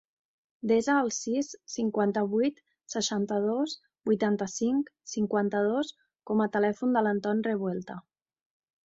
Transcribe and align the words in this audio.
Desa 0.69 0.93
el 0.99 1.09
sis, 1.17 1.49
cinquanta-vuit, 1.73 2.63
seixanta-dos, 2.93 3.75
vuitanta-cinc, 4.11 4.89
cinquanta-dos 5.13 5.93
com 6.31 6.43
a 6.47 6.49
telèfon 6.57 6.97
de 6.99 7.05
l'Anton 7.09 7.45
Revuelta. 7.51 7.99